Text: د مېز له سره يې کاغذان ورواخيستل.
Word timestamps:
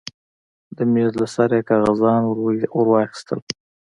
د 0.77 0.79
مېز 0.93 1.11
له 1.21 1.27
سره 1.35 1.53
يې 1.57 1.67
کاغذان 1.71 2.21
ورواخيستل. 2.77 3.39